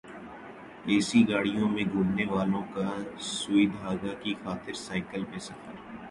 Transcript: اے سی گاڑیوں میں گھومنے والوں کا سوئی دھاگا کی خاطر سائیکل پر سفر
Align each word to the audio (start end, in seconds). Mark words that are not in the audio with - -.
اے 0.87 0.95
سی 1.07 1.19
گاڑیوں 1.29 1.67
میں 1.73 1.83
گھومنے 1.93 2.25
والوں 2.31 2.63
کا 2.73 2.85
سوئی 3.31 3.65
دھاگا 3.75 4.13
کی 4.21 4.33
خاطر 4.43 4.73
سائیکل 4.85 5.23
پر 5.31 5.39
سفر 5.47 5.73